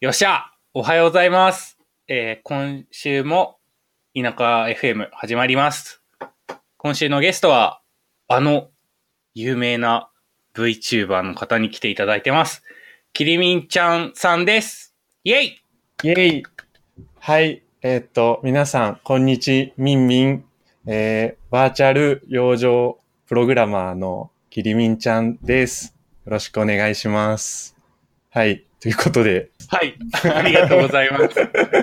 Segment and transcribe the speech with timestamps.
[0.00, 1.76] よっしゃおはようございます。
[2.06, 3.58] えー今週も
[4.14, 6.00] 田舎 FM 始まります。
[6.76, 7.80] 今週のゲストは、
[8.28, 8.68] あの
[9.34, 10.08] 有名な
[10.54, 12.62] VTuber の方に来ていただいてます。
[13.12, 14.94] キリミンちゃんさんです。
[15.24, 15.60] イェイ
[16.04, 16.42] イェイ
[17.18, 17.64] はい。
[17.82, 20.44] えーっと、皆さん、こんにち、みんみん。
[20.86, 25.96] えー、バーチャル養生プログラマーのキリミンちゃんです。
[26.24, 27.76] よろしくお願いします。
[28.30, 28.67] はい。
[28.80, 29.98] ということで、はい。
[30.34, 31.34] ありがとうございます。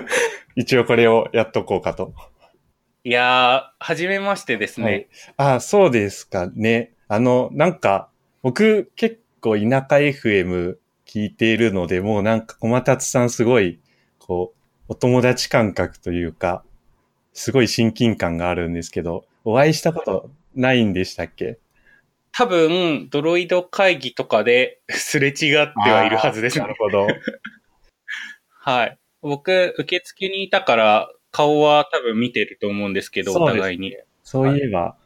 [0.56, 2.14] 一応これをやっとこうかと。
[3.04, 4.86] いやー、はじめましてですね。
[4.86, 5.08] はい
[5.56, 6.92] あ、そうですかね。
[7.08, 8.08] あの、なんか、
[8.42, 13.78] 僕結構田舎 FM 聞いているので、もうなんか小松さんすごい、
[14.18, 16.64] こう、お友達感覚というか、
[17.32, 21.58] すごい親近感があるんですけど、お会いしたことないんでしたっけ？
[22.38, 26.74] 多分、ドロイド会議とかで すれ違ってはいるはずですねなる。
[26.78, 27.06] ほど。
[28.60, 28.98] はい。
[29.22, 33.96] 僕、受付にいたから、顔は多分見てると思うんですけど、お互いに。
[34.22, 34.96] そういえば、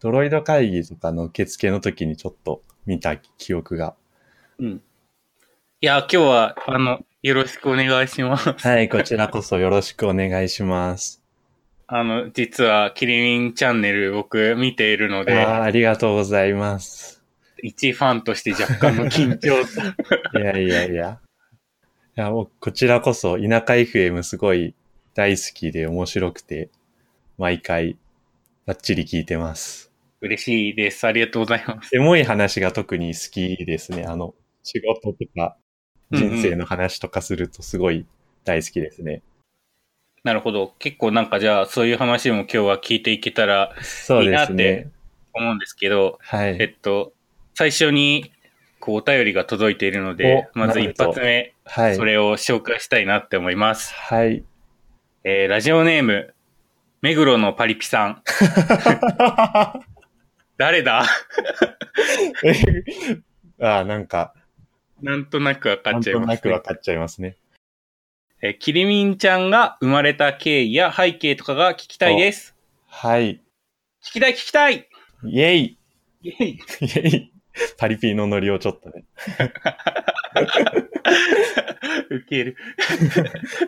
[0.00, 3.94] ドロイド会議とかの受付の時にちょっと見た記憶が。
[4.58, 4.82] うん。
[5.80, 8.50] いや、今日は、あの、よろしくお願いします。
[8.66, 11.19] はい、こちらこそよろしくお願いします。
[11.92, 17.20] あの、実は、キリミンチャンネル僕見ているのあで、ーありがとうございます。
[17.64, 20.38] 一ファンとして若干の緊張と。
[20.38, 21.20] いやいやいや。
[22.16, 24.76] いや、もうこちらこそ田舎 FM すごい
[25.14, 26.70] 大好きで面白くて、
[27.38, 27.98] 毎回
[28.66, 29.90] バッチリ聞いてます。
[30.20, 31.04] 嬉しいです。
[31.08, 31.96] ありがとうございます。
[31.96, 34.04] エモい話が特に好きですね。
[34.04, 35.56] あの、仕事とか
[36.12, 38.06] 人生の話とかするとすごい
[38.44, 39.22] 大好きですね。
[40.22, 40.74] なるほど。
[40.78, 43.72] 結構なんかじゃあ、そういう話も今日は聞いていけたら
[44.22, 44.90] いいなってね。
[45.32, 46.56] 思うんですけど、はい。
[46.60, 47.12] えっと、
[47.54, 48.32] 最初に、
[48.80, 51.96] こう、お便りが届いているので、おまず一発目、はい。
[51.96, 53.94] それを紹介したいなって思います。
[53.94, 54.44] はい。
[55.24, 56.34] えー、ラジオネーム、
[57.02, 58.22] 目黒のパリピさん。
[60.58, 61.04] 誰だ？
[63.60, 64.34] あーなんか、
[65.00, 66.42] なんとなくわかなんとなっちゃいます、ね。
[66.42, 67.36] くわかっちゃいますね。
[68.42, 72.56] えー、キリミンちゃんが生まれた経緯や背景とかが聞きたいです。
[72.86, 73.42] はい。
[74.02, 74.88] 聞きたい聞きたい
[75.24, 75.78] イェイ
[76.22, 77.32] イェイイェイ
[77.76, 79.04] パリピのノリをちょっとね。
[82.10, 82.56] ウケる。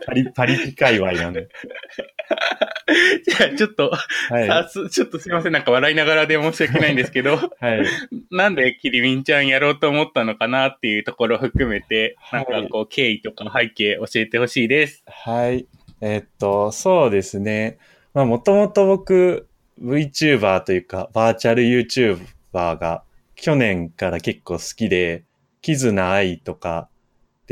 [0.06, 1.48] パリ、パリピ界隈なんで。
[3.24, 4.46] じゃあ、ちょっと、はい。
[4.46, 5.52] さすちょっとすいません。
[5.52, 7.84] なんか笑いながらで申し訳ないんですけど、はい。
[8.30, 15.04] なんでキリミンちゃんやろうと思ったのかなっていうところを含めて、はないんかこう、経緯とか背景教えてほしいです。
[15.06, 15.66] はい。
[16.00, 17.78] えっと、そうですね。
[18.14, 19.48] まあ、もともと僕、
[19.80, 22.18] VTuber というか、バーチャル YouTuber
[22.52, 23.04] が
[23.34, 25.24] 去年から結構好きで、
[25.60, 26.88] キズナアイとか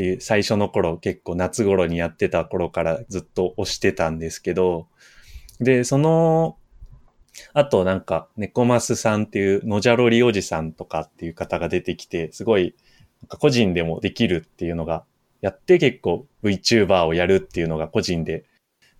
[0.00, 4.88] っていう最初の頃結構夏頃にやってた頃からずっと推してたんですけど、
[5.60, 6.56] で、その、
[7.52, 12.74] あとなんか、猫マスさんっていうのじゃろりおじさんとかっていう方が出てきて、すごい、
[13.28, 15.04] 個人でもできるっていうのが
[15.42, 18.46] やって結構 VTuber をやるっていうのが個人で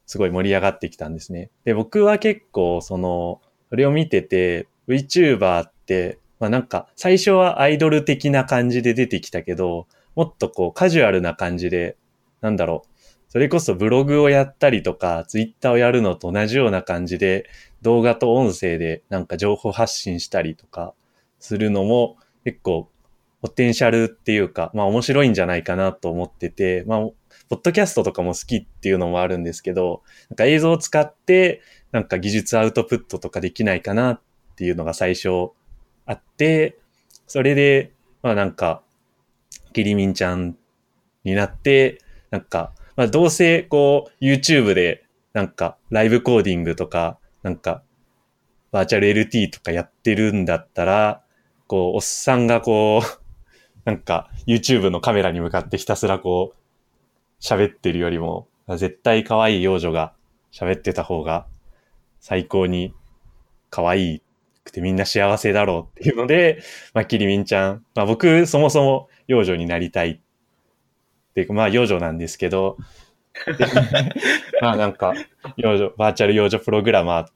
[0.05, 1.51] すごい盛り上がってきたんですね。
[1.65, 3.41] で、僕は結構その、
[3.71, 11.97] それを見てて VTuber って、まあなんか最初はアイドル的な感じで出てきたけど、もっとこうカジュアルな感じで、
[12.41, 12.89] なんだろう、
[13.29, 17.49] それこそブログをやったりとか、ツイッターをやるのと同じような感じで、
[17.83, 20.95] 動画と音声でなんか情報発信したりとか
[21.39, 22.91] するのも結構
[23.41, 26.99] ポテンシャルっていうか、まあ面白いんじゃないかなと思ってて、まあ、
[27.49, 34.21] ポッドキャストとかも好きっていうのもあるんですけど、なんか映像を使って、なんか技術アウトプットとかできないかなっ
[34.57, 35.51] ていうのが最初
[36.05, 36.79] あって、
[37.27, 37.93] それで、
[38.23, 38.83] まあなんか、
[39.73, 40.57] キリミンちゃん
[41.25, 41.99] になって、
[42.31, 47.83] なんか、まあどうせこう YouTube でなんかライブコーディングとか、なんか
[48.71, 51.23] バーチャル LT とかやってるんだったら、
[51.67, 53.21] こう、おっさんがこう、
[53.85, 60.13] なんか YouTube のカメラに向かってひたすらこう、喋ってるよりも、絶対可愛い幼女が
[60.53, 61.47] 喋ってた方が
[62.21, 62.95] 最高に
[63.71, 64.23] 可愛い
[64.65, 66.63] くてみんな幸せだろうっていうので、
[66.95, 70.19] まあ、キリミンちゃん、まあ僕そもそも幼女になりたいっ
[71.35, 72.77] ていうか、まあ幼女なんですけど、
[73.47, 73.65] で
[74.61, 75.15] まあなんか、
[75.57, 77.29] 幼女、バーチャル幼女プログラマーっ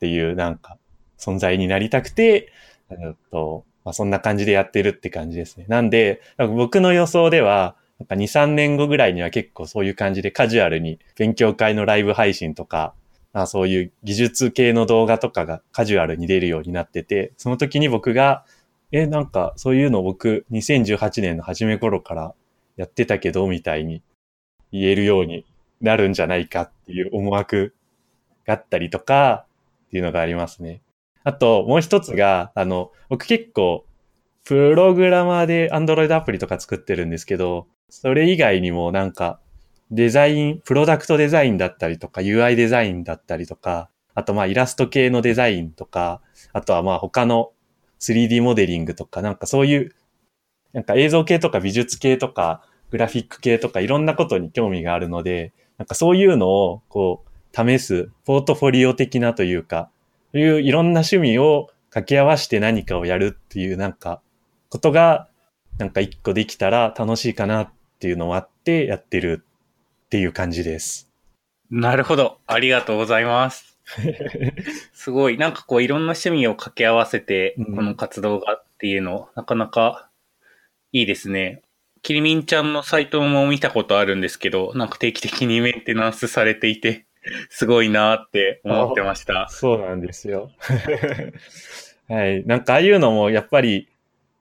[0.00, 0.78] ていうなんか
[1.18, 2.52] 存在になりたくて、
[2.90, 5.64] えっと、まあ、そんな感じでやってるって感じですね。
[5.68, 12.92] なんで、なんか僕の予想では、なんか2、3年後ぐらいには結構そういう感じでカジュアルに勉強会のライブ配信とか、ま
[13.38, 18.44] まあそういう技術系の動画とかがカジュアルに出るようになってて、その時に僕が、
[18.90, 22.34] え、なんかそういうの僕2018年の初め頃から
[22.76, 24.02] やってたけど、みたいに
[24.72, 25.46] 言えるように
[25.80, 27.76] なるんじゃないかっていう思惑
[28.44, 29.46] があったりとか
[29.86, 30.80] っていうのがありますね。
[31.22, 33.84] あと、もう一つが、あの、僕結構、
[34.44, 39.38] プログラマーで Android アプリとか作ってるんですけど、それ以外にもなんか、
[39.90, 46.20] デザイン、プロダクトデザインだったりとか、UI デザインだったりとか、あとまあイラスト系のデザインとか、
[46.52, 47.52] あとはまあ他の
[48.00, 49.94] 3D モデリングとか、なんかそういう、
[50.72, 59.90] なんか映像系とか美術系とか、グラフィック系とかいろんなことに興味があるので、なんかそういうのをこう試す、ポートフォリオ的なというか、
[60.32, 64.20] そういういろんな趣味を掛け合わせて何かをやるっていうなんか
[64.68, 65.28] ことが
[65.78, 69.44] なんか一個できたら楽しいかなっていうのもあってやってる
[70.08, 71.10] っていう感じです。
[71.70, 72.38] なるほど。
[72.46, 73.78] ありがとうございます。
[74.94, 75.36] すごい。
[75.36, 80.08] なんかこういろんな趣味を掛け合わせて、この活動がっていうの、うん、なかなか
[80.92, 81.60] いいですね。
[82.00, 87.04] キリミンちゃんのサイトも見たことあるんですけど、なんか定期的にメンテナンスされていて、
[87.50, 89.46] すごいなって思ってました。
[89.50, 90.50] そうなんですよ。
[92.08, 92.46] はい。
[92.46, 93.88] なんかああいうのもやっぱり、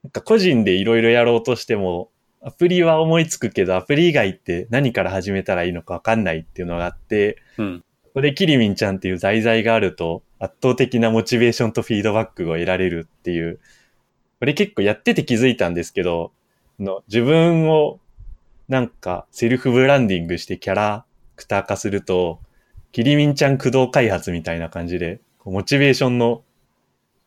[0.04, 2.10] なんか個人でいろいろやろうとしても、
[2.42, 13.60] アプリは思いつくけど、アプリ以外って何から始めたらいいのかわかんないっていうのがあって、うん、ここでキリミンちゃんっていう題材があると、圧倒的なモチベーションとフィードバックを得られるっていう、
[14.40, 16.32] これ結構やってて気づいたんですけど、
[16.80, 18.00] の自分を
[18.68, 21.06] なんかセルフブランディングしてキャラ
[21.36, 22.40] クター化すると、
[22.92, 26.44] キリミンちゃん駆動開発みたいな感じで、モチベーションの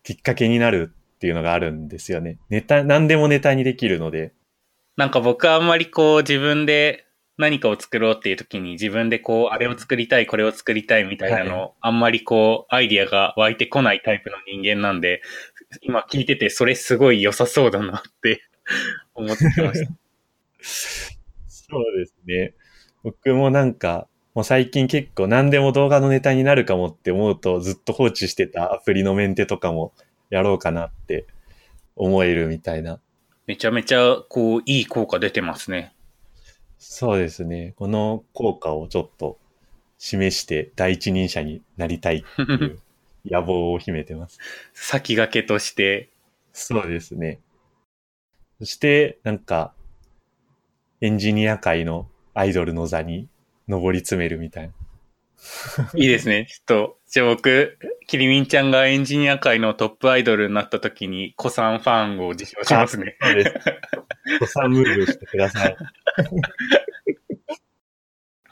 [0.03, 2.39] きっかけになるっていうのがあるんですよね。
[2.49, 4.33] ネタ、何でもネタにできるので。
[5.01, 7.07] なんか僕はあんまりこう自分で
[7.39, 15.23] 何かを作ろうっていう時に自分でこう、あれを作りたい、これを作りたいみたいなの、はい、あんまりこう、アイディアが湧いてこないタイプの人間なんで、
[15.81, 18.43] 今聞いててそれすごい良さそうだなって
[19.15, 19.93] 思ってました。
[21.49, 22.53] そうですね。
[23.03, 29.95] 僕もなんか、もう最近結構何でも動画のネタになるかもって思うとずっと放置してたアプリのメンテとかも
[30.29, 31.27] やろうかなって
[31.97, 33.01] 思えるみたいな。
[33.47, 35.93] めちゃめちゃこういい効果出てますね。
[36.79, 37.75] そうですね。
[37.77, 39.39] この効果をちょっと
[39.99, 42.79] 示して第一人者になりたいっていう
[43.27, 44.39] 野望を秘めてます。
[44.73, 46.09] 先駆けとして。
[46.53, 47.39] そうですね。
[48.59, 49.73] そして、なんか、
[51.01, 53.29] エンジニア界のアイドルの座に
[53.69, 54.75] 上り詰めるみたいな。
[55.95, 56.47] いいですね。
[56.47, 63.17] ちょっと、じゃあ僕、キリミンちゃんがエンジニア界のトップアイドルになった時に、子さんファンを受賞しますね。
[63.21, 63.55] そうです。
[64.41, 65.77] 子さんムーブしてください。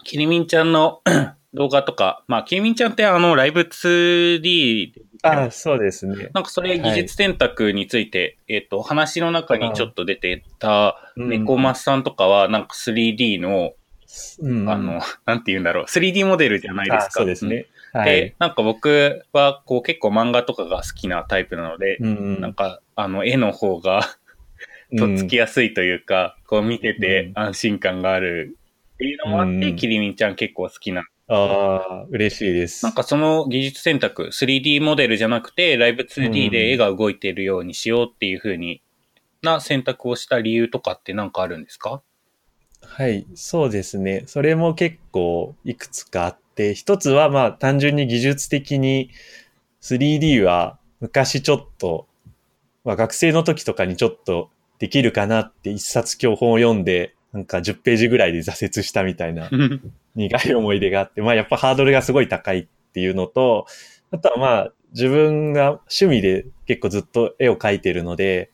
[0.05, 1.03] キリミンちゃんの
[1.55, 4.93] 動画とか、まあ、キリミンちゃんってあの、ライブ 2D
[5.23, 6.31] あそうですね。
[6.33, 8.19] なんかそれ技術選択について、
[8.49, 13.73] はい、えっ、と、話の中にちょっと出てた、猫マスさんとかは、なんか 3D の
[14.41, 17.11] うん、あの、なんて言うんだろう、3D モデルじゃないですか。
[17.11, 17.67] そうですね。
[17.93, 24.03] はい、で、なんか僕は、こう結構漫画とかが好きなタイプなので、うん、なんか、あの、絵の方が
[24.97, 28.57] とっつきやすいというか、うん、こう見てて安心感がある
[28.95, 31.05] っていうのもあって、キリミンちゃん結構好きな。
[31.29, 32.85] ああ、嬉しいです。
[32.87, 38.81] なんかその技術選択、3D モデルじゃなくて、ライブ 2D で絵が動いているようにしようっていうふうに
[39.43, 42.03] な選択をした理由とかって何かあるんですか？
[42.83, 44.25] はい、そうですね。
[44.27, 49.11] それも結構いくつかあって、一つはまあ単純に技術的に
[49.83, 52.07] 3D は昔ちょっと、
[52.85, 59.51] まあ学生の時とかにちょっとできるかなって一冊教本を読んで、なんか10ページぐらいで挫折したみたいな
[60.15, 63.67] 苦い思い出があって、まあやっぱハードルがすごい高いっていうのと、
[64.11, 68.51] あとはまあ自分が趣味で結構ずっと絵を描いてるので、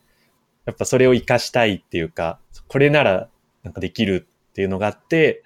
[0.66, 3.28] やっぱそれを活かしたいっていうか、これなら
[3.64, 5.42] なんかできるっていうのがあって、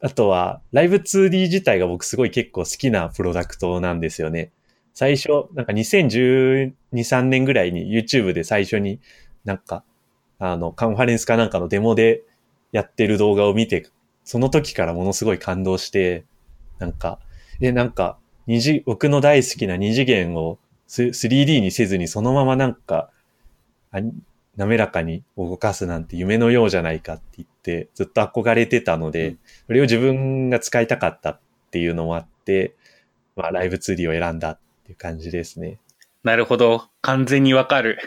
[0.00, 4.52] あとは、ライブ 2D 自体が僕すごい結構好きなプロダクトなんですよね。
[4.94, 9.00] 最初、なんか2012、3年ぐらいに YouTube で最初に
[9.44, 9.82] なんか、
[10.38, 12.22] あの、カンファレンスかなんかのデモで
[12.70, 13.88] やってる動画を見て、
[14.24, 16.24] その時からものすごい感動して、
[16.78, 17.18] なんか、
[17.60, 23.10] え、なんか、二次、僕の大好きな二次元を 3D にせずにそのままなんか、
[24.58, 29.36] 滑らかに動かすなんて夢のようじゃないかって言ってずっと憧れてたので、
[29.66, 32.74] それを自分が使いたかったっていうのもあって、
[33.36, 35.78] まあライブ 2D を選んだっていう感じですね。
[36.24, 36.88] なるほど。
[37.02, 37.98] 完全にわかる。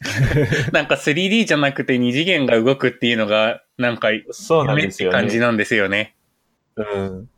[0.72, 5.18] なんか 3D じゃなくて二次元が動くっていうのが、なんか、そうなんですよね。
[5.18, 6.16] 感じなんですよね。
[6.74, 7.30] うん。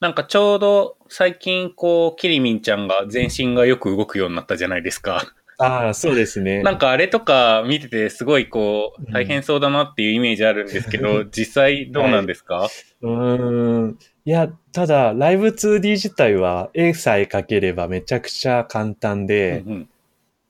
[0.00, 5.34] なんかちょうど最近こう、キリミンちゃんが全身がよく動くようになったじゃないですか。
[5.58, 6.62] ああ、そうですね。
[6.62, 12.68] なんかあれとか見ててすごいこう、大変そうだなっていうイメージあるんですけど、実際どうなんですか、
[13.02, 13.98] うーん。
[14.24, 19.88] いや、ただ、ライブ 2D 自体は絵さえ描ければめちゃくちゃ簡単で、うんうん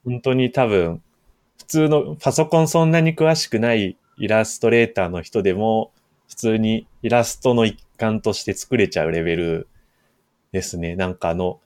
[0.05, 1.03] 本当に多分、
[1.59, 5.93] 普通のパソコンそんなに詳しくないイラストレーターの人でも、
[6.29, 9.69] 普通にイラストの一環として作れちゃうレベル
[10.53, 10.95] ですね。
[10.95, 11.61] なんかあの、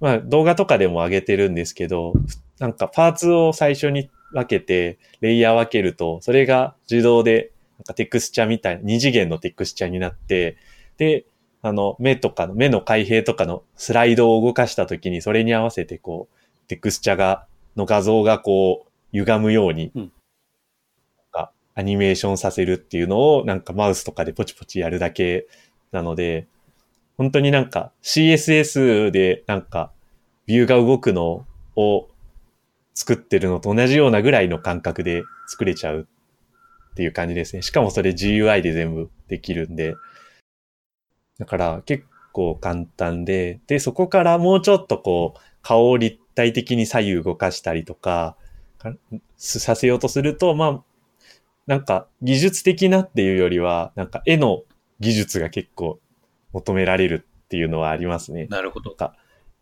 [0.00, 2.12] まあ動画とかでも上げてるんですけど、
[2.58, 10.56] なんかパーツを最初に分けて、レイヤー分けると、それが自動で、なんかテクスチャみたいな、二次元のテクスチャになって、
[10.98, 11.24] で、
[11.62, 20.02] あの、目とかの、目の開閉とかのスライドを動かしたときに、それに合わせてこう、テクスチャが、の画像がこう、歪むように、うん。
[20.02, 20.10] なん
[21.32, 25.46] かアニメーションさせるっていうのを、なんかマウスとかでポチポチやるだけ
[25.92, 26.46] なので、
[27.18, 29.92] 本当になんか CSS でなんか
[30.46, 31.44] ビューが動くの
[31.76, 32.08] を
[32.94, 36.08] 作ってるのと同じようなぐらいの感覚で作れちゃう
[36.92, 37.62] っていう感じですね。
[37.62, 39.94] しかもそれ GUI で全部できるんで。
[41.38, 48.36] だから結構簡単で、で、そこからもうちょっとこう、顔を立体的に左右動かしたりとか、
[49.36, 50.82] させようとすると、まあ、
[51.66, 54.62] なんか技術的なっていうよりは、なんか絵の
[55.00, 56.00] 技術が結構
[56.52, 58.46] 求められるっていうのはありますね。
[58.50, 58.96] なるほど。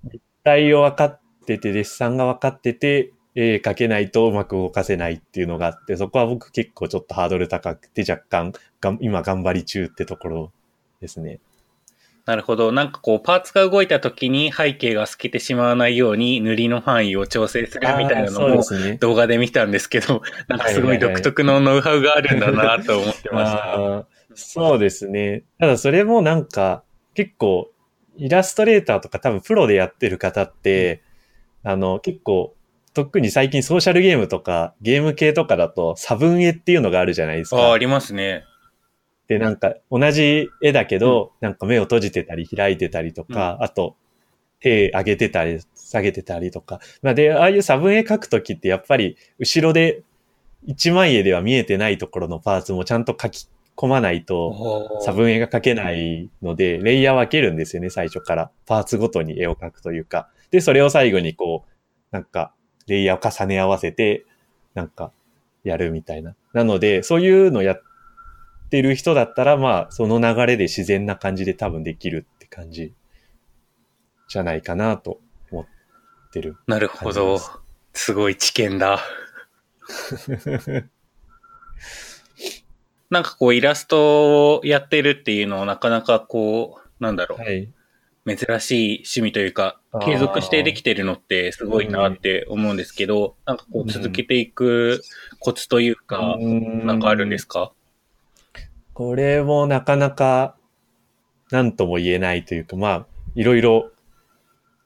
[0.05, 10.52] 立体を分かってて、デッサンが分かってて、絵描けないとうまく動かせないっていうのがあって、そこは僕結構ちょっとハードル高くて若干がん今頑張り中ってところ
[11.00, 11.40] ですね。
[12.25, 12.73] なるほど。
[12.73, 18.64] なんかこう、パーツが動いた時に背景が透けてしまわないように塗りの範囲を調整するみたいなのも。
[18.99, 24.07] 動画で見たんですけど、なんかすごい独特のノウハウがあるんだなと思ってました。
[24.37, 25.45] そうですね。
[25.59, 27.71] ただそれもなんか結構
[28.16, 31.02] イラストレーターとか多分プロでやってる方って、
[31.62, 32.55] あの結構
[32.95, 37.57] 特に最近ソーシャルゲームとかゲーム系とかだと差分絵っていうのがあるじゃないですか。
[37.57, 38.45] ああ、ありますね。
[39.28, 43.97] で、なんか同じ絵だけど、なんか目を閉じてたり開いてたりとか、あと
[44.61, 46.81] 手上げてたり下げてたりとか。
[47.02, 50.02] まあで、ああいう差分絵描くときってやっぱり後ろで
[50.64, 58.50] 一枚絵では見えてないところのパーツもちゃんと書き込まないと差分絵が描けないので、レイヤー分けるんですよね、最初から。
[58.64, 60.28] パーツごとに絵を描くというか。
[60.50, 61.71] で、それを最後にこう、
[62.11, 62.52] なんか、
[62.87, 64.25] レイヤーを重ね合わせて、
[64.75, 65.12] なんか、
[65.62, 66.35] やるみたいな。
[66.52, 67.83] なので、そういうのやっ
[68.71, 72.95] てる人だったら、まあ、その流れで自然な感じで多分できるって感じ
[74.28, 75.66] じゃないかなと思っ
[76.33, 76.56] てる。
[76.66, 77.40] なるほど。
[77.92, 79.00] すごい知見だ。
[83.11, 87.69] なんかこうイラストをやってるっていうのはなかなかこう、なんだろう、はい。
[88.27, 95.01] 珍しい趣味というか継続してできてるのってすごいなって思うんですけど、なんかこう続けていく
[95.39, 97.71] コツというか、なんかあるんですか？
[98.95, 100.57] これもなかなか
[101.53, 103.93] 何とも言えないというか、まあ、いろいろ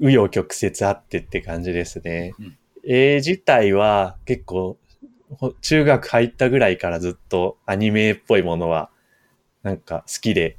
[0.01, 2.35] 紆余曲折あってって感じですね。
[2.39, 2.59] うん。
[2.85, 4.79] 絵自体は結構、ほ
[5.61, 8.91] 中学入ったぐらいからずっとアニメっぽいものは
[9.63, 10.57] なんか好きで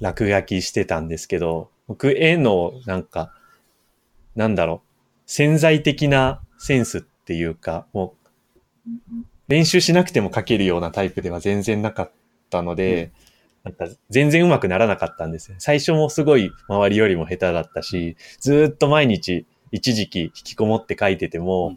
[0.00, 3.32] 落書きしてたんですけど、僕絵のなんか、
[4.36, 4.88] なんだろう、
[5.26, 8.14] 潜在的なセンスっていうか、も
[8.86, 8.92] う
[9.48, 12.12] 練習しなくても描けるようなタイプでは全然なかっ
[12.50, 13.10] たので、
[13.64, 15.56] なんか全然上手くならなかったんですよ。
[15.58, 21.76] 最初もすごい周りよりも下手だったし、ずーっと毎日一時期引きこもって書いてても、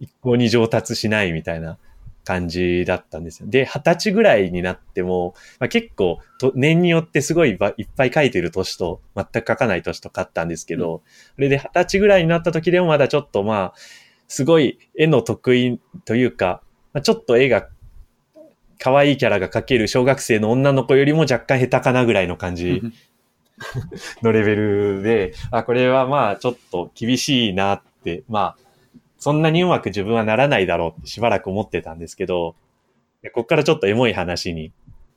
[0.00, 1.78] 一向に上達しないみたいな
[2.24, 3.48] 感じだったんですよ。
[3.48, 11.02] で、二十歳ぐらいになっても、まあ、結構と年によってすごいばいっぱい書いてる年と全く書かない年とかあったんですけど、
[11.36, 13.74] それで二十歳ぐらいになった時でもまだちょっとまあ、
[14.28, 16.60] すごい絵の得意というか、
[16.92, 17.66] まあ、ちょっと絵が
[18.78, 22.82] 可愛いキャラが描ける小学生の女の子よりも若干下手かなぐらいの感じ
[24.22, 28.67] のレベルで、あ、これはまあちょっと厳しいなって、まあ、
[29.18, 32.54] そんなにうまく自分はならないだろうってしばらく思ってたんですけど、
[33.22, 34.72] でここからちょっとエモい話に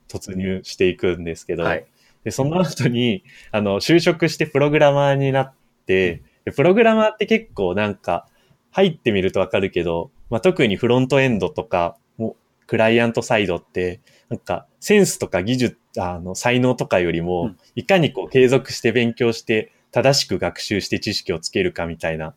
[0.08, 1.86] 突入していくんですけど、はい。
[2.24, 5.54] で、その後に、あの、就職してプログラマーになっ
[5.86, 8.26] て、でプログラマーって結構なんか、
[8.70, 22.34] 入ってみるとわかるけど、まあ、特にフロントエンドとか、もクライアントサイドって、なんか、センスとか技術、あの、才能とかよりうもん、いかにこう継続して勉強して、正しく学習して知識をつけるかみたいな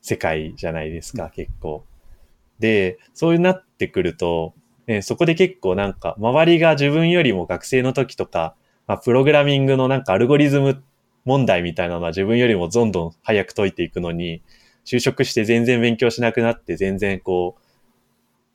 [0.00, 1.84] 世界じゃないですか、結構。
[2.58, 4.54] で、そうなってくると、
[4.86, 8.54] ね、そこで結構なんか、周りが自分よりも学生の時とか、
[8.86, 10.82] まあ、プログラミングのなんかアルゴリズム
[11.24, 14.42] 問題みたいなのは自分よりもどんどん早く解いていくのに、
[14.84, 17.62] 就職して全然勉強しなくなって全然こう、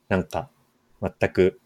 [0.10, 0.50] なんか
[1.02, 1.60] 全く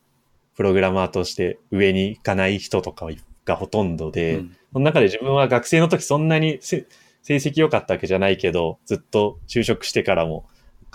[0.55, 3.07] プログラマーとして上に行かない人とか
[3.45, 6.85] がほとんどで、うんその中で自分は学生の時そんなにせ
[7.27, 10.45] 成績良かったわけじゃないけど、ずっと就職してからも、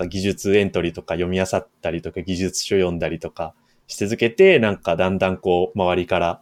[0.08, 3.52] 技術エントリーとか読み漁ったりとか技術書読んだりとか
[3.86, 6.40] し続けて、なんかだんだんこう周りから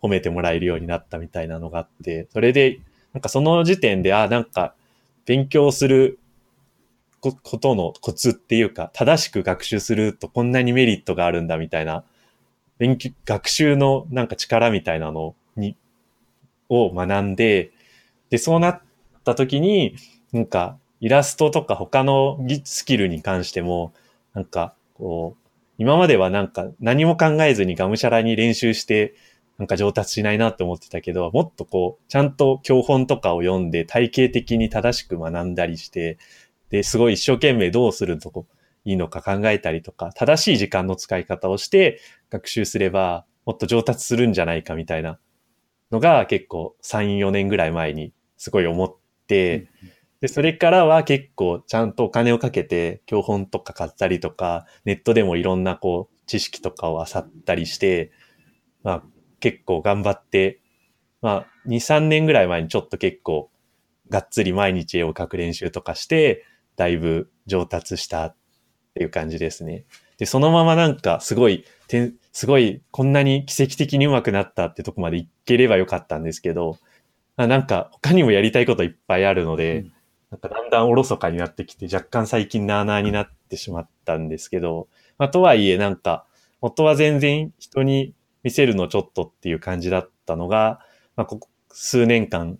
[0.00, 2.78] 褒めてもらえるようになったみたいなのがあって、それで、
[3.14, 4.76] なんかその時点で、あ、なんか
[5.26, 6.20] 勉強する
[7.18, 12.04] こことのコツっていうか、正しく学習するとこんなにメリットがあるんだみたいな、
[12.78, 15.76] 勉強、学習のなんか力みたいなのに、
[16.68, 17.72] を学んで、
[18.30, 18.80] で、そうなっ
[19.22, 19.96] た時に、
[20.32, 23.92] なんか、イラストとか他のスキルに関しても、
[24.34, 25.48] なんか、こう、
[25.78, 29.14] 今まではなんか何も考えずにがむしゃらに練習して、
[29.58, 36.18] なんか上達しないなって思ってたけど、もっとこう、ちゃんと教本とかを読んで体系的に正しく学んだりして、
[36.70, 38.46] で、すごい一生懸命どうするとこ
[38.84, 42.00] いいのか考えたりとか、正しい時間の使い方をして
[42.30, 45.18] 学習すれば、もっと上達するんじゃないかみたいな
[45.90, 48.94] のが結構3、4年ぐらい前にすごい思っ、
[49.26, 49.68] で、
[50.26, 58.12] それからは結構ちゃんとお金をかけて教本とか買ったりとか、ネットでもいろんなこう知識とかを漁ったりして、
[58.82, 59.02] まあ
[59.40, 60.60] 結構頑張って、
[61.20, 63.50] まあ2、3年ぐらい前にちょっと結構
[64.08, 66.44] がっつり毎日絵を描く練習とかして、
[66.76, 68.36] だいぶ上達したっ
[68.94, 69.84] ていう感じですね。
[70.18, 71.64] で、そのままなんかすごい、
[72.32, 76.78] すごいこんなに奇跡的に上手くなったってとこまでいければよかったんですけど、
[77.36, 79.92] あなんか他にもやりたいこといっぱいあるので、うん。
[80.32, 86.24] なんかだんだんおろそかになってきて、若干最近なあなあになってしまったんですけど、まあ、とはいえなんか、
[86.62, 90.80] 元は全然人に見せるのちょっとっていう感じだったのが、
[91.16, 92.58] まあ、ここ数年間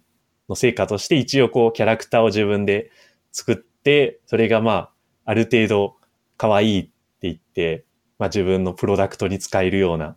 [0.49, 2.91] の成果として一応こうキャラクターを自分で
[3.31, 4.91] 作って、それがまあ、
[5.25, 5.97] ある程度
[6.37, 6.91] 可愛いって
[7.23, 7.85] 言って、
[8.19, 10.17] まあ自分のプロダクトに使えるような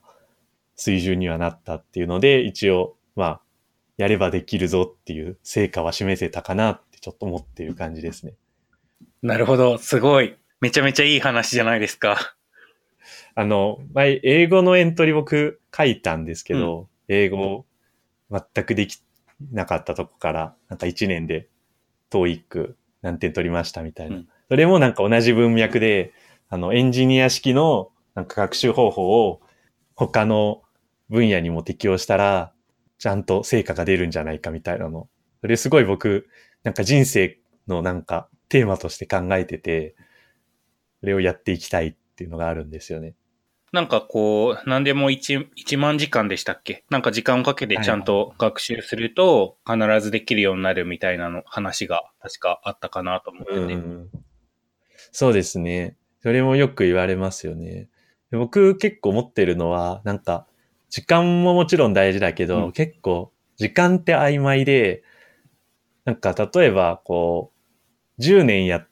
[0.76, 3.42] 水準にはなったっていうので、一応まあ、
[3.98, 8.34] やればできるぞっていう成果は示せたかなってちょっと思っている感じですね。
[9.22, 9.78] なるほど。
[9.78, 10.36] すごい。
[10.62, 12.36] めちゃめちゃいい話じゃないですか。
[13.36, 17.66] あの、前、英語のエントリー僕書いたんですけど、英語
[18.32, 19.00] 全くでき
[19.52, 21.50] なかったとこから、なんか1年で
[22.12, 24.18] TOEIC 何点取りましたみたいな。
[24.18, 26.14] うんそれもなんか同じ文脈で、
[26.50, 29.42] あの、エンジニア式のなんか学習方法を
[29.96, 30.62] 他の
[31.10, 32.54] 分野にも適用したら、
[32.98, 35.10] ちゃんと成果が出るんじゃないかみたいなの。
[35.42, 36.28] それすごい僕、
[36.64, 39.96] なんか人生のなんかテーマとして考えてて、
[41.02, 43.16] それをやっていきたいっていうのがあるんですよね。
[43.72, 46.86] なんかこう、何でも 1, 1万時間でしたっけ？
[46.90, 53.60] なんか時間をかけてちゃんと学習すると必ずできるようになるみたいなの話が確かあったかなと思ってて。
[53.60, 54.10] うん
[55.12, 55.96] そうですね。
[56.22, 57.88] それもよく言われますよね。
[58.32, 60.46] で僕結構思ってるのは、なんか、
[60.90, 62.72] 時間ももちろん大事だけど、うん。
[62.72, 65.04] 結構、時間って曖昧で、
[66.04, 67.52] なんか、例えば、こ
[68.20, 68.88] う、10年やっ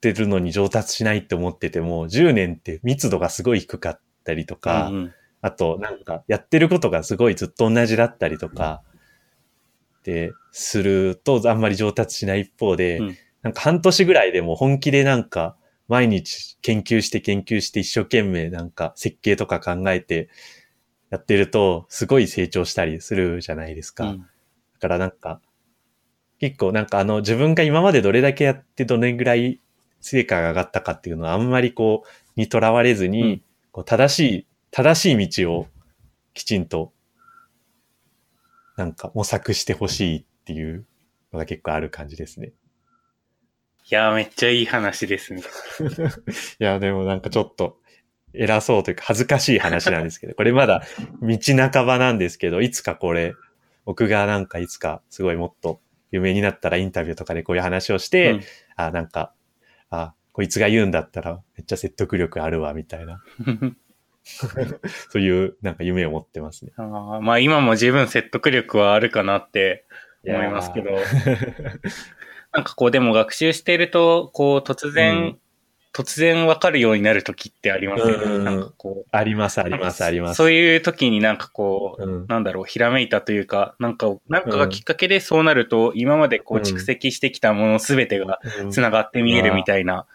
[0.00, 5.14] てるのに上達しないって思ってても、10年って密度がすごい低かったりとか、うんうん。
[5.40, 8.82] あと、なんか、やってることがすごいずっと同じだったりとか、
[10.04, 13.16] で、すると、あんまり上達しない一方で、うん。
[13.42, 15.56] なんか半年ぐらいでも本気でなんか、
[15.88, 20.28] 毎日研究して研究して一生懸命なんか設計とか考えて
[21.10, 24.04] やってると、すごい成長したりするじゃないですか。
[24.04, 24.26] だうん
[24.80, 25.40] からなんか、
[26.38, 29.60] 結構なんかあの自分が今までどれだけやってどれぐらい
[30.00, 35.66] 成果が上がったかっていうのはあんまりこう、にとらわれずに、うんこう正しい、正しい道を
[36.32, 36.92] きちんと、
[38.76, 40.86] なんか模索してほしいっていう
[41.32, 42.52] のが結構ある感じですね。
[43.90, 45.42] いやー、めっちゃいい話ですね。
[46.60, 47.78] いや、でもなんかちょっと
[48.32, 50.82] 偉そうというか恥ずかしい話なんですけど、これまだ
[51.22, 51.38] 道
[51.70, 53.34] 半ばなんですけど、いつかこれ、
[53.84, 58.42] 僕がなんかいつかすごいもっと有名になったらインタビューとかでこういう話をして、うん。
[58.76, 59.32] あ、なんか、
[59.90, 63.22] あ、こいつが言うんだったらめっちゃ説得力あるわ、みたいな、
[64.24, 66.72] そういうなんか夢を持ってますね。
[66.76, 69.86] あーまあ今も十分説得力はあるかなって
[70.24, 70.90] 思いますけど、
[72.52, 75.38] なんかこうでも学習してると、こう突然、うん
[75.98, 78.24] 突然わかるようになる時ってありますよね。
[78.24, 79.08] うんなんかこう。
[79.10, 80.36] あります、あります、あります。
[80.36, 90.06] そういう時になんかこう、うんなんだろう、ひらめいたというか、なんか、なんかがきっかけでそうなると、今までこううん蓄積してきたものすべてがうん繋がって見えるみたいな、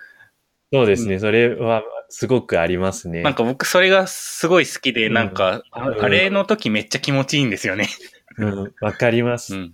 [0.72, 3.22] そうですね、それはすごくありますね。
[3.22, 7.90] なんか僕それがすごい好きで、うんなんか、あれの時めっちゃ気持ちいいんですよね。
[8.38, 9.56] うん、わかります。
[9.56, 9.74] うん。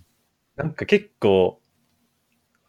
[0.56, 1.60] なんか結構、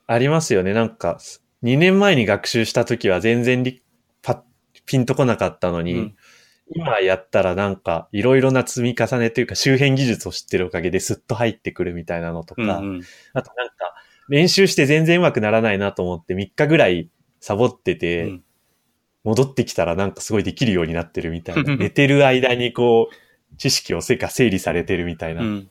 [0.07, 0.73] ありますよね。
[0.73, 3.81] なんか、す2年前に学習した時は全然リ
[4.21, 4.41] パッ
[4.85, 6.15] ピンとこなかったのに、うん
[6.73, 13.01] 今やったらなんかいろいろな積み重ねというか周辺技術を知ってるおかげですっと入ってくるみたいなのとか、うんうん
[13.33, 13.93] あとなんか
[14.29, 17.09] 練習して全然上手くならないなと思って3日ぐらい
[17.41, 18.43] サボってて、うん
[19.23, 21.75] 戻ってきたらなんかすごいできるようになってるみたいな。
[21.77, 25.41] 寝てる間にこう、知識をせか整理されてるみたいな。
[25.41, 25.69] うん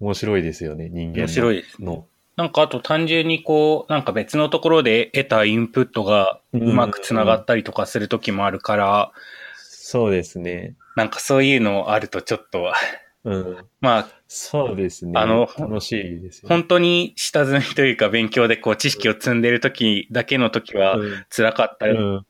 [0.00, 1.22] 面白いですよね、人間の。
[1.24, 2.06] 面白いですの。
[2.38, 9.10] なんかあと単純にこう、なんか別のところで得たインプットがうまくつながったりとかする時もあるから、
[9.56, 10.76] そうですね。
[10.94, 12.72] なんかそういうのあるとちょっと、
[13.24, 13.56] うん。
[13.82, 15.14] まあそうですね。
[15.16, 16.54] あの楽しいですよね。
[16.54, 22.26] 本当に下積みというか勉強でこう知識を積んでる時だけの時はうん辛かったりうん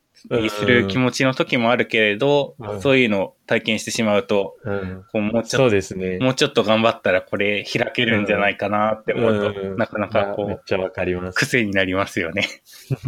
[0.49, 6.25] する気持ちの時もあるけれど、うんそういうのを体験してしまうと、うんこうもうちょそっうですねと、。
[6.25, 11.35] もうちょっと頑張ったらこれ開けるんじゃないかなって思うと、うんなかなかこう、めっちゃわかります。
[11.35, 12.47] 癖になりますよね。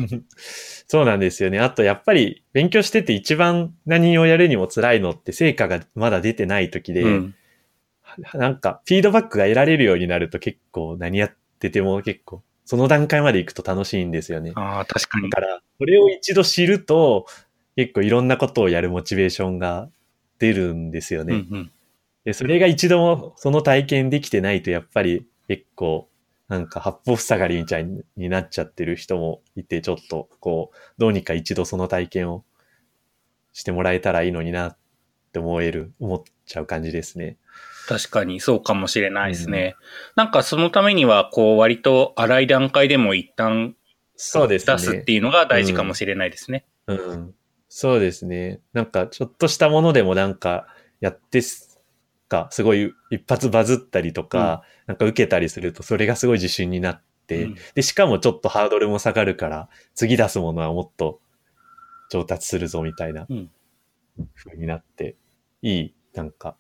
[0.88, 1.60] そうなんですよね。
[1.60, 7.36] あと、やっぱり、勉強してて一番何をやるにも辛いのって、成果がまだ出てない時で、うん。
[8.34, 14.54] なんか、フィードバックが得られるようになると結構、何やってても結構、その段階まで行くと楽しいんですよね。
[14.56, 15.42] ああ、確かにだ。
[15.42, 17.26] から、それを一度知ると、
[17.76, 19.90] 結構いろんなことをやるモチベーションが
[20.40, 21.34] 出るんですよね。
[21.34, 21.72] うんうん。
[22.24, 26.08] で、それが一度もその体験できてないと、やっぱり結構、
[26.48, 32.46] なんか八方塞がりみたいになっちゃってる人もいて、ちょっとこう、どうにか一度その体験を
[33.52, 34.78] してもらえたらいいのになっ
[35.34, 37.36] て思える、思っちゃう感じですね。
[37.88, 39.76] 確かにそうかもしれないですね。
[40.16, 43.76] なんかそのためには、こう割と荒い段階でも一旦
[44.16, 44.74] そうですね。
[44.74, 46.66] 出すっていうのが大事かもしれないですね。
[46.88, 47.34] うん。
[47.70, 48.60] そうですね。
[48.74, 50.68] なんか、ちょっとしたものでもなんか、
[51.00, 51.82] やってす
[52.28, 61.20] か、すごい一発バズったりとか、なんか受けたりすると、それがすごい自信になって、うんで、しかもちょっとハードルも下がるから、次出すものはもっと
[62.10, 63.50] 上達するぞみたいなうん
[64.36, 65.16] 風になって、
[65.62, 66.56] いい、なんか、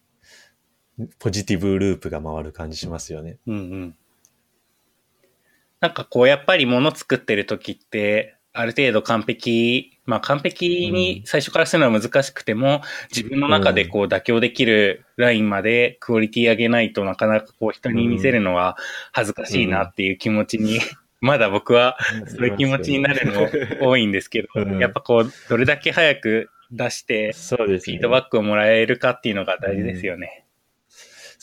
[1.20, 3.38] ポジティブループが回る感じしますよね。
[3.48, 3.96] うんうん。
[5.80, 12.82] なんかこうやっぱり物作ってる時って、ある程度完璧、まあ完璧に最初からするのは難しくても、
[13.14, 18.78] 自分の中でこう妥協できるラインまでクオリティ上げないとなかなかこう人に見せるのは
[19.14, 20.80] 恥ずかしいなっていう気持ちに、
[21.22, 23.50] まだ僕はそういう気持ちになるのも
[23.90, 27.32] 多いんですけど、うんやっぱこう、どれだけ早く出して。
[27.34, 30.41] フィードバックをもらえるかっていうのが大事ですよね。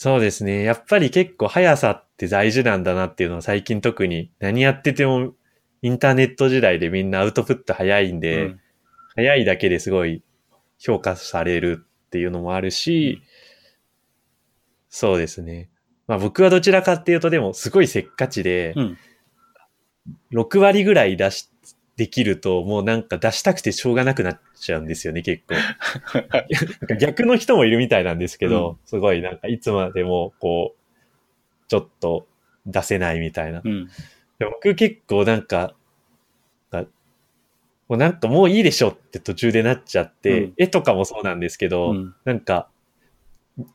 [0.01, 0.63] そうですね。
[0.63, 5.33] やっぱり結構速さって大事なんだなっていうのは最近特に何やってても
[5.81, 8.59] インターネット時代でみんなアウトプット早いんで、うん
[9.15, 10.23] 早いだけですごい
[10.77, 13.21] 評価されるっていうのもあるし、
[14.87, 15.69] そうですね。
[16.07, 18.97] まあ僕はどちらかっていうとでもすごいせっかちで、うん。
[20.31, 21.49] 6割ぐらい出し、
[21.99, 25.55] できるともうなんか出したくてしょうがなくなっちゃうんですよね、結構。
[26.95, 32.25] 逆の人もいるみたいなんですけど、すごいなんかいつまでもこう、ちょっと
[32.65, 33.61] 出せないみたいな。
[33.61, 33.87] うん。
[34.39, 35.75] で僕結構なんか、
[36.71, 36.91] なんか
[37.89, 42.69] もうなんかもういいでしょって途中でなっちゃって、うん絵とかもそうなんですけど、うんなんか、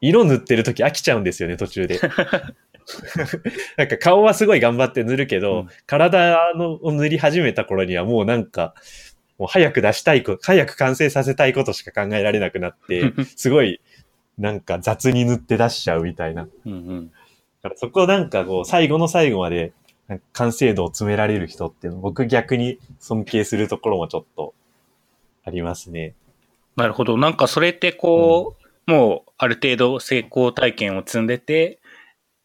[0.00, 2.00] 色塗ってる時飽きちゃうんですよね、途中で。
[3.76, 8.74] なんか顔はすごい頑張って塗るけど、うん体のを塗り始めた頃にはもうなんか、
[9.38, 13.80] もう早く出したいこと、早く完成させたいことしか考えられなくなって、 すごい
[14.38, 16.48] なんか雑に塗って出しちゃうみたいな。
[16.66, 17.12] うんうん。
[17.62, 19.72] だからそこなんかこう、最後の最後まで
[20.32, 24.54] 完成度を詰められる人っていうの、僕逆に尊敬するところもちょっと
[25.44, 26.14] ありますね。
[26.76, 27.16] なるほど。
[27.16, 31.78] なんかそれってこう、もうある程度成功体験を積んでて、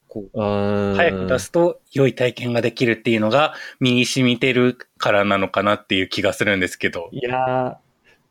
[0.10, 7.10] こう、早早く出すと良い体験ができるっていうのが身に染みてるからなのかなっていう気がするんですけど。
[7.12, 7.76] いやー、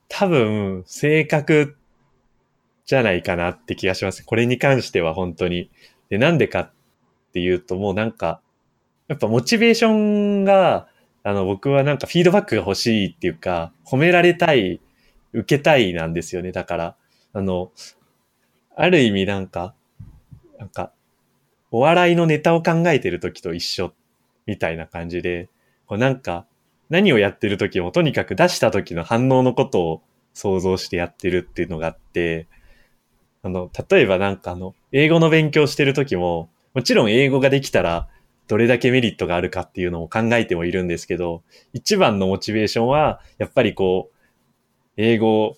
[0.08, 1.76] 多分、性格
[2.84, 4.24] じゃないかなって気がします。
[4.24, 5.70] これに関しては本当に。
[6.10, 6.70] で、なんでかっ
[7.32, 8.40] ていうと、もうなんか、
[9.06, 10.88] やっぱモチベーションが、
[11.22, 14.80] あの、僕はなんかフィードバックが欲しいっていうか、褒められたい、
[15.32, 16.52] 受けたいなんですよね。
[16.52, 16.96] だから、
[17.34, 17.70] あの、
[18.74, 19.74] ある意味なんか、
[20.58, 20.92] なんか、
[21.70, 23.92] お笑いのネタを考えてる時と一緒
[24.46, 25.48] みたいな感じで、
[25.86, 26.46] こうなんか、
[26.88, 30.02] 何をやってる時もとにかく出した時の反応のことを
[30.32, 32.46] 想像してやってるっていうのがあって、
[33.42, 38.08] あの、例えばなんかあの、英語の勉強してる時も、もちろん英語ができたら
[38.48, 41.42] どれだけメリットがあるかっていうのを考えてもいるんですけど、
[41.74, 44.14] 一番のモチベーションは、やっぱりこう、
[44.96, 45.56] 英語を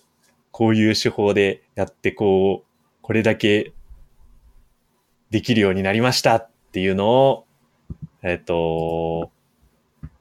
[0.51, 2.67] こういう手法でやってこう、
[3.01, 3.71] これだけ
[5.31, 7.45] できるようになりましたっていうのを、
[8.21, 9.31] えっ、と、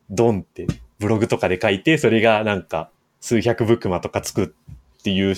[0.08, 0.66] ドンって
[0.98, 4.54] ブログとかで書いて、それがなんか数百ブックマとかつく
[4.98, 5.34] っていう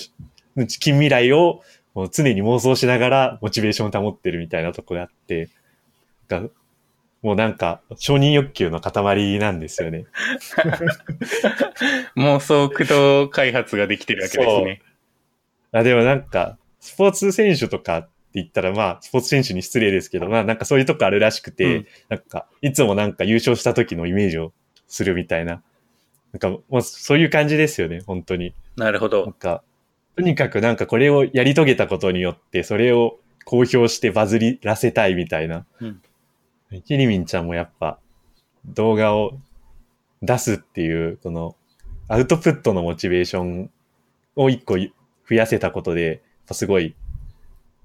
[0.67, 1.61] 近未来を
[1.93, 5.49] もう常に妄想しながらモチベーションを保ってるみたいなとこがあって、
[6.27, 6.43] が
[7.21, 10.05] もうなんか承認欲求の塊なんですよね。
[12.17, 14.81] 妄想駆動開発ができてるわけですね。
[15.71, 24.53] あでもなんか、スポーツ選手とか言ったらまあ、スポーツ選手に失礼ですけど、まあなんかそういうとこあるらしくて、うんなんか、いつもなんか優勝した時のイメージを
[24.87, 25.61] するみたいな。
[26.31, 28.53] なんか、もうそういう感じですよね、本当に。
[28.75, 29.25] なるほど。
[29.25, 29.63] なんか、
[30.15, 35.65] とにかくなんかこれをやり遂げたことによって、それを公表してバズりらせたいみたいな。
[35.79, 36.01] うん
[36.81, 37.99] キリミンちゃんもやっぱ
[38.65, 39.37] 動画を
[40.21, 41.55] 出すっていう、この
[42.07, 43.69] アウトプットのモチベーション
[44.35, 46.95] を一個増やせたことで、すごい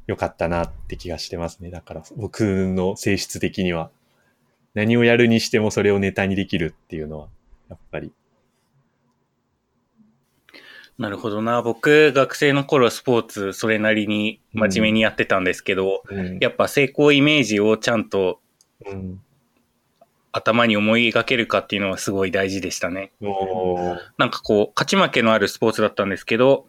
[0.09, 1.71] 良かったなって気がしてますね。
[1.71, 3.91] だから僕の性質的には
[4.75, 7.29] 何をやるにしてもそれをネタにできるっていうのは、
[7.69, 8.13] やっぱり。
[10.99, 11.63] なるほどな。
[11.63, 18.41] 僕、学生の頃スポーツそれなりに真面目にやってたんですけど、うんやっぱ成功イメージをちゃんと
[18.85, 19.21] うん
[20.33, 23.13] 頭に思い描けるかっていうのはすごい大事でしたね。
[24.19, 26.67] なんかこう、勝ち負けのあるスポーツだったんですけど、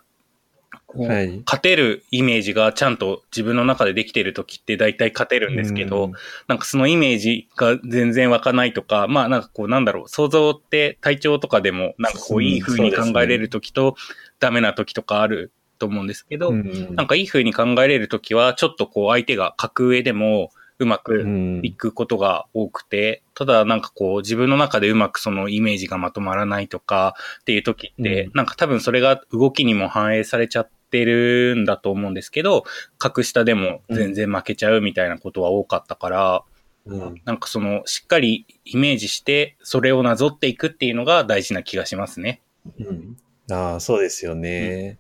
[0.95, 1.41] はい。
[1.45, 6.13] 勝てるイメージがちゃんと自分の中でできてる時って大体勝てるんですけど、うん
[6.47, 13.95] なんかそのイメージが全然湧かないとか、まあなんかこうなんだろう、想像って体調とかでもなんかこううんいい風に考えれる時と
[14.39, 21.60] ダメな時とかあると思うんですけど、うんなんかいい風に考えれる時はちょっとこう相手が格上でもうまくうん。
[21.63, 28.32] いくことが多くて、ただなんかこう自分の中でうまくそのイメージがまとまらないとかっていう時って、うん。
[28.34, 32.63] なんか多分それが動きにも反映されちゃってるんだと思うんですけど、
[32.97, 36.43] 格下でも全然負けちゃうみたいなことは多かったから、
[36.86, 42.41] うんなんかそのしっかりイメージしてそれをなぞっていくっていうのが大事な気がしますね。
[42.80, 43.17] うん
[43.52, 44.99] ああ、そうですよね。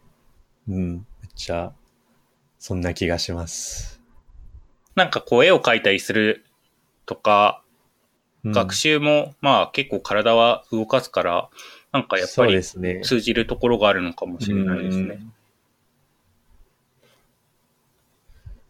[0.67, 0.93] うん。
[0.93, 1.01] めっ
[1.35, 1.71] ちゃ、
[2.57, 4.01] そんな気がします。
[4.95, 6.45] なんかこう絵を描いたりする
[7.05, 11.49] とか、うん学習もまあ結構体は動かすから、
[11.91, 13.01] なんかやっぱりすね。
[13.03, 15.03] 通じるところがあるのかもしれないですね。
[15.03, 15.33] うん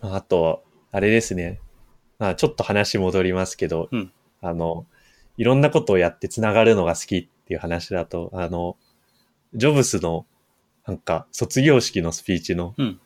[0.01, 1.59] あと、あれですね。
[2.17, 4.85] まあ、ちょっと話戻りますけど、うんあの、
[5.37, 8.77] いろんなことをやってつながるのが好きっていう話だと、あの、
[9.53, 10.25] ジョブスの、
[10.85, 12.99] なんか、卒業式のスピーチの、うん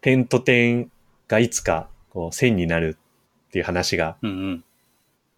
[0.00, 0.90] 点と点
[1.28, 2.96] がいつか、こう、線になる
[3.48, 4.64] っていう話がうんうん。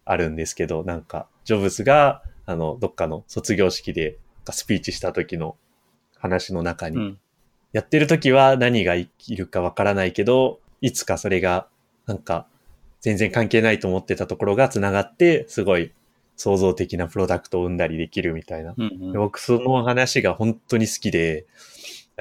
[0.05, 4.17] あるんですけど、なんか、ジョブズが、あの、どっかの卒業式で、
[4.49, 5.57] スピーチした時の
[6.17, 7.19] 話の中に、うん。
[7.73, 11.67] やってる時は何がいるかわからないけど、いつかそれが、
[12.05, 12.47] なんか、
[13.01, 15.91] 全然関係ないと思ってたところが繋がって、すごい
[16.35, 18.73] 創造的なプロダクトを生んだりできるみたいな。
[18.77, 21.45] うんうんで僕、その話が本当に好きで、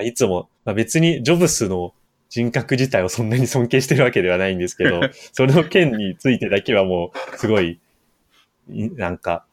[0.03, 1.95] いつも、まあ、別にジョブスの
[2.29, 5.01] 人格自体をそんなに尊敬してるわけではないんですけど、
[5.33, 7.81] その件についてだけはもう、すごい、
[8.71, 9.45] いなんか、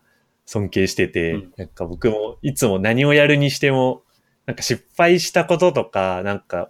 [0.45, 4.03] 尊敬してて、うんなんか僕もいつも何をやるにしても、
[4.45, 6.69] なんか失敗したこととか、なんか、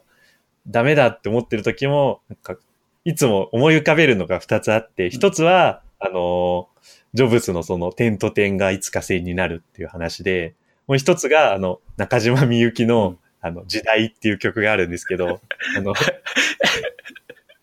[0.67, 2.57] ダメだって思ってる時も、なんか、
[3.03, 6.65] いつも思い浮かべるのが二つあって、一つは、あのー、
[7.13, 10.55] ジョブスのその点と点がいつか線になるっていう話で、
[10.87, 13.17] もう一つが、あの、中島みゆきの、うん。
[13.45, 15.39] あの、時代っていう曲があるんですけど、
[15.77, 15.93] あの、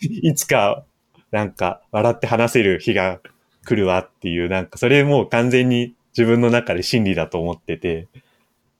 [0.00, 0.84] いつか、
[1.32, 3.20] なんか、笑って話せる日が
[3.64, 8.06] 来るわっていう、なんか、それもう完全に自分の中で真理だと思ってて、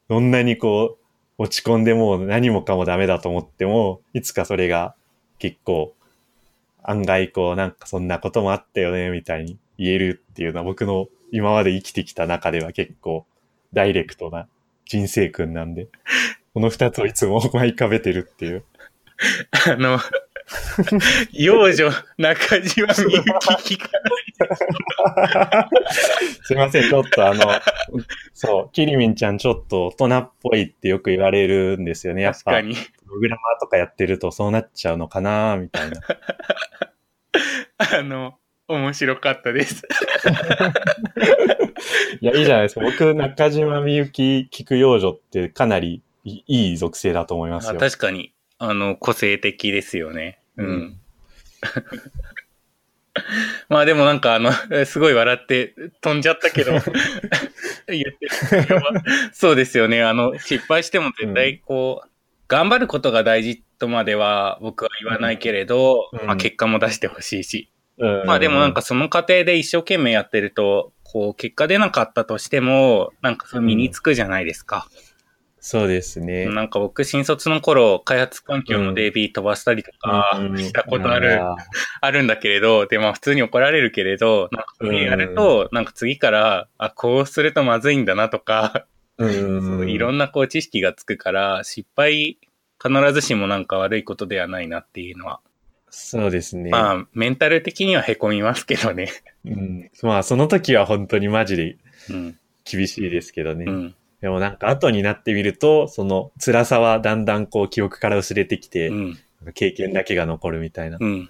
[0.09, 1.02] どんなにこう、
[1.43, 4.95] 落ち込んでもう何もかもダメだと思っても、いつかそれが
[5.41, 5.93] 結構、
[6.85, 13.27] 案外こう、なんかそんなこともあったよね、みたいに言えるっていうのは僕の今まで生きてきた中では結構、
[13.73, 14.47] ダイレクトな
[14.85, 15.89] 人生くんなんで、
[16.55, 18.63] この二つをいつも 思い浮かべてるっていう。
[19.67, 19.99] あの、
[21.33, 23.23] 幼女、中島みゆ
[23.65, 23.89] き聞か
[26.43, 27.45] すいません、ちょっとあの、
[28.35, 32.23] そう、キリミンちゃんちょっと大人っぽいってよく言われるんですよね。
[32.23, 32.75] やっぱ、確かに。
[32.75, 36.01] プログラマーとかやってるとそうなっちゃうのかなみたいな。
[37.99, 38.39] あの、
[38.69, 39.83] 面白かったです。
[42.21, 42.81] いや、いいじゃないですか。
[42.81, 47.81] 僕、中島みゆき聞く幼女ってかなりいいい属性だと思いますあよ。
[47.81, 50.39] 確かに、あの、個性的ですよね。
[50.57, 50.67] うん。
[50.67, 51.01] う ん
[53.69, 54.53] まあでもなんかあの、
[54.87, 56.73] すごい笑って飛んじゃったけど、
[57.89, 58.81] 言ってる
[59.33, 60.03] そうですよね。
[60.03, 62.09] あの、失敗しても絶対こう、
[62.49, 74.89] 頑張ることが大事とまでは僕は言わないけれど、うんまあ結果も出してほしいし、うんまあでもなんか、その過程で一生懸命やってると、こう結果出なかったとしても、なんかそれ身につくじゃないですか。
[75.65, 76.47] そうですね。
[76.47, 81.41] なんか僕新卒の頃、開発環境の DB 飛ばしたりとかうんしたことある、
[82.03, 88.87] あるんだけれど、でまあ普通に怒られるけれど、なんかそれやると、なんか次から、あ、こうするとまずいんだなとか、
[89.19, 89.87] うん。
[89.89, 92.39] いろんなこう知識がつくから、失敗
[92.83, 95.39] 必ずしもなんか悪いことではないなっていうのは。
[95.91, 96.71] そうですね。
[96.71, 99.13] まあ、メンタル的には凹みますけどね。
[99.45, 101.77] うん、まあ、その時は本当にマジで
[102.11, 102.39] うん。
[102.65, 103.65] 厳しいですけどね。
[103.69, 103.95] うん。
[104.23, 109.19] でもなんか後になってみると、その辛さはだんだんこう記憶から薄れてきて、うん。
[109.55, 110.99] 経験だけが残るみたいな。
[111.01, 111.29] うん。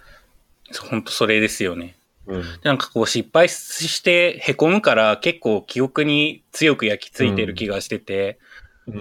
[0.91, 1.97] 本当それですよね。
[2.27, 2.45] うん。
[2.63, 8.39] なんかこう失敗して凹むから結構記憶に強く焼き付いてる気がしてて、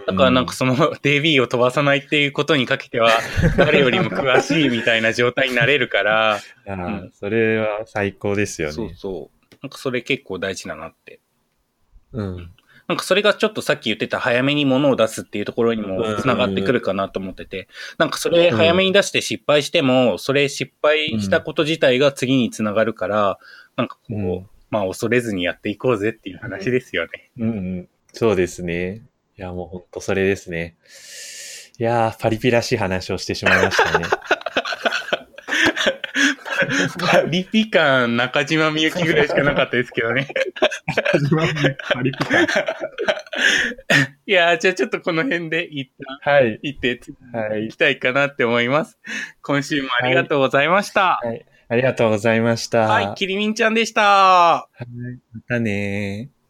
[0.08, 3.10] だからなんかその DB を飛ばさないっていうことにかけては
[3.58, 8.73] 誰よりも詳しいみたいな状態になれるから、うんそれは最高ですよね。
[8.73, 9.56] そうそう。
[9.62, 11.19] なんかそれ結構大事だなって。
[12.13, 12.51] うん。
[12.91, 23.39] なんかそれがちょっとさっき言ってた早めに物を出すっていうところにも繋がってくるかなと思ってて、なんかそれ早めに出して失敗しても、それ失敗したこと自体が次に繋がるから、
[23.77, 27.32] なんかこう、うんまあ恐れずにやっていこうぜっていう話ですよね。
[27.38, 27.89] うんうん。
[28.12, 29.04] そうですね。
[29.38, 30.75] いや、もう本当それですね。
[31.77, 34.06] いやー、パリピらしい話をしてしまいましたね。
[36.99, 40.27] パリピ感中島みゆきぐらいしかなかったですけどね。
[41.93, 42.39] パリピか。
[44.25, 45.91] いやー、じゃあちょっとこの辺で一
[46.23, 46.60] 旦はい。
[46.62, 47.01] 行って
[47.34, 48.99] はいいきたいかなって思います。
[49.41, 51.19] 今週もありがとうございました。
[51.23, 51.45] はい。
[51.67, 52.81] ありがとうございました。
[52.81, 54.01] はい、キリミンちゃんでした。
[54.01, 54.86] はい
[55.34, 56.40] またねー。